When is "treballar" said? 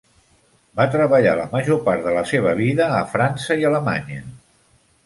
0.95-1.35